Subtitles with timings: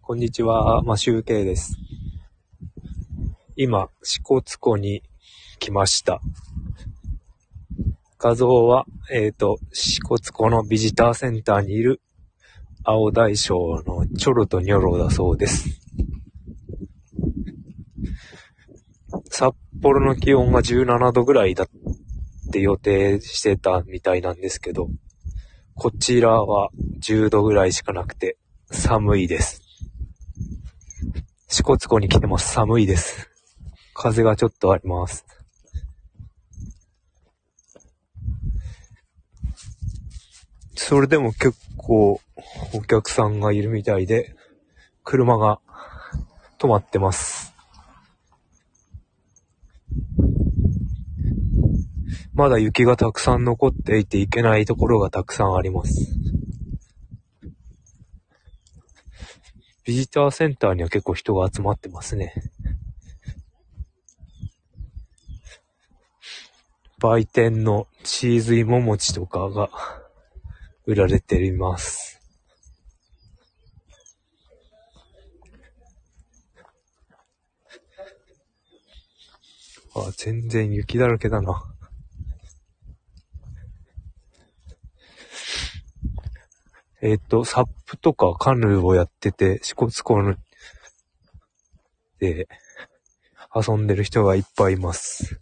[0.00, 1.76] こんにちは、マシュウケイです。
[3.56, 5.02] 今、支笏湖に
[5.58, 6.20] 来ました。
[8.18, 12.00] 画像は、えっ、と、支笏湖のビジターセンターにいる
[12.84, 15.80] 青大将のチョロとニョロだそうです。
[19.28, 21.68] 札幌の気温が17度ぐらいだっ
[22.52, 24.88] て予定してたみたいなんですけど、
[25.74, 26.70] こちらは
[27.00, 28.38] 10度ぐらいしかなくて
[28.70, 29.62] 寒いです。
[31.48, 33.30] 支笏湖に来ても寒いです。
[33.94, 35.24] 風がちょっとあります。
[40.74, 42.20] それでも結構
[42.74, 44.36] お客さんがいるみたいで、
[45.04, 45.60] 車が
[46.58, 47.54] 止まってます。
[52.34, 56.25] まだ雪がたくさん残っていて行けないところがたくさんあります。
[59.86, 62.34] ビジターセンターには結構人が集まってますね。
[66.98, 69.70] 売店のチーズ芋餅とかが
[70.86, 72.20] 売られています。
[79.94, 81.75] あ、全然雪だらけだな。
[87.02, 90.36] えっ、と、サップとかカヌーをやってて、支笏湖の
[92.18, 92.48] で
[93.54, 95.40] 遊んでる人がいっぱいいます。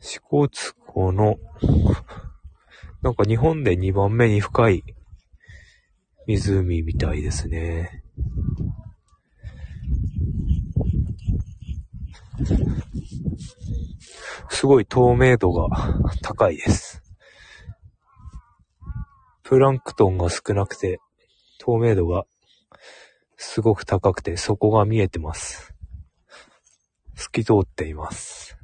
[0.00, 1.38] 支笏湖の、
[3.02, 4.84] なんか日本で2番目に深い
[6.26, 8.02] 湖みたいですね。
[14.48, 15.68] すごい透明度が
[16.22, 17.02] 高いです。
[19.42, 20.98] プランクトンが少なくて、
[21.58, 22.24] 透明度が
[23.36, 25.74] すごく高くて、底が見えてます。
[27.14, 28.56] 透き通っています。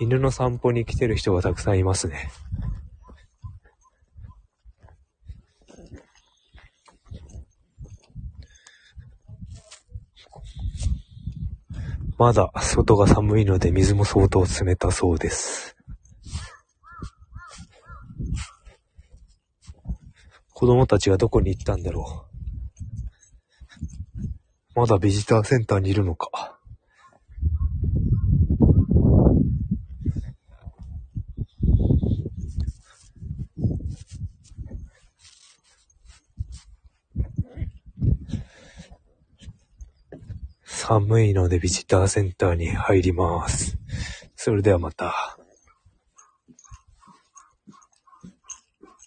[0.00, 2.30] 犬の散歩に来てる人がたくさんいますね。
[12.18, 15.76] まだ外が寒いので水も相当冷たそうです。
[20.54, 22.26] 子供たちがどこに行ったんだろ
[24.74, 24.80] う。
[24.80, 26.55] まだビジターセンターにいるのか。
[40.88, 43.76] 寒いのでビジターセンターに入ります。
[44.36, 45.25] それではまた。